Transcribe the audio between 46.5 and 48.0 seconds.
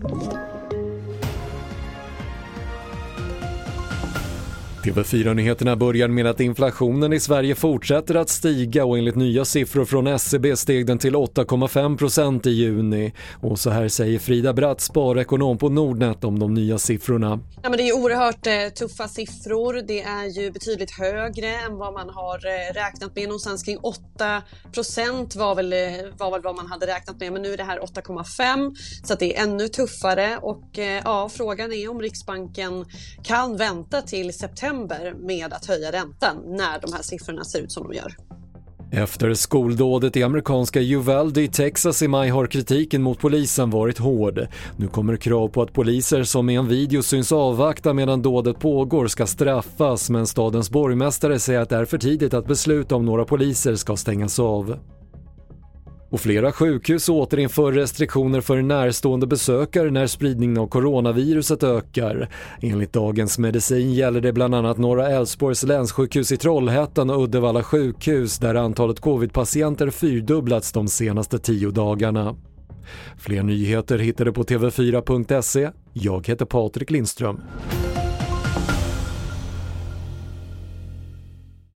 i en video syns avvakta